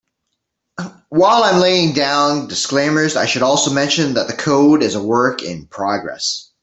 [1.09, 5.43] While I'm laying down disclaimers, I should also mention that the code is a work
[5.43, 6.53] in progress.